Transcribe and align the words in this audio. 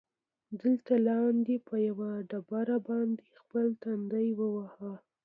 دلته 0.61 0.93
لاندې، 1.07 1.55
په 1.67 1.75
یوه 1.87 2.09
ډبره 2.29 2.77
باندې 2.87 3.25
خپل 3.39 3.65
تندی 3.81 4.27
ووهه. 4.39 4.91